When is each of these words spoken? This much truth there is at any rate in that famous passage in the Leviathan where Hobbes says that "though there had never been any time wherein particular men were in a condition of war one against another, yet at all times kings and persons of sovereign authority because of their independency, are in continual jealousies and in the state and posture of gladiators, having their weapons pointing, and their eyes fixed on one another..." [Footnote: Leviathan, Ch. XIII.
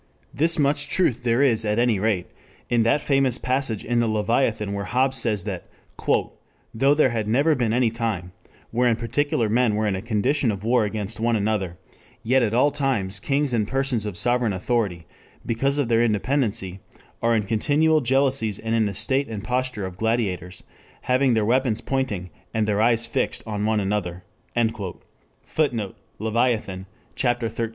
This 0.33 0.57
much 0.57 0.89
truth 0.89 1.21
there 1.21 1.43
is 1.43 1.63
at 1.63 1.77
any 1.77 1.99
rate 1.99 2.25
in 2.71 2.81
that 2.81 3.01
famous 3.03 3.37
passage 3.37 3.85
in 3.85 3.99
the 3.99 4.07
Leviathan 4.07 4.73
where 4.73 4.85
Hobbes 4.85 5.15
says 5.17 5.43
that 5.43 5.65
"though 6.73 6.95
there 6.95 7.11
had 7.11 7.27
never 7.27 7.53
been 7.53 7.71
any 7.71 7.91
time 7.91 8.31
wherein 8.71 8.95
particular 8.95 9.47
men 9.47 9.75
were 9.75 9.85
in 9.85 9.95
a 9.95 10.01
condition 10.01 10.49
of 10.51 10.63
war 10.63 10.79
one 10.79 10.87
against 10.87 11.19
another, 11.19 11.77
yet 12.23 12.41
at 12.41 12.55
all 12.55 12.71
times 12.71 13.19
kings 13.19 13.53
and 13.53 13.67
persons 13.67 14.03
of 14.07 14.17
sovereign 14.17 14.53
authority 14.53 15.05
because 15.45 15.77
of 15.77 15.87
their 15.87 16.01
independency, 16.01 16.79
are 17.21 17.35
in 17.35 17.43
continual 17.43 18.01
jealousies 18.01 18.57
and 18.57 18.73
in 18.73 18.87
the 18.87 18.95
state 18.95 19.27
and 19.27 19.43
posture 19.43 19.85
of 19.85 19.97
gladiators, 19.97 20.63
having 21.01 21.35
their 21.35 21.45
weapons 21.45 21.79
pointing, 21.79 22.31
and 22.55 22.67
their 22.67 22.81
eyes 22.81 23.05
fixed 23.05 23.43
on 23.45 23.67
one 23.67 23.79
another..." 23.79 24.23
[Footnote: 25.43 25.95
Leviathan, 26.17 26.87
Ch. 27.15 27.21
XIII. 27.39 27.69